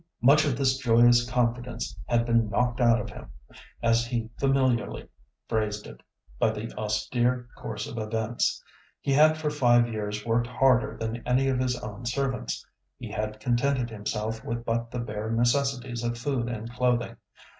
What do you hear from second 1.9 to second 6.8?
had been "knocked out of him"—as he familiarly phrased it—by the